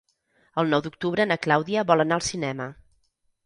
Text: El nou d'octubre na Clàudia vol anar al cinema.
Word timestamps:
El 0.61 0.71
nou 0.71 0.81
d'octubre 0.85 1.27
na 1.31 1.39
Clàudia 1.45 1.87
vol 1.93 2.05
anar 2.07 2.21
al 2.21 2.27
cinema. 2.33 2.71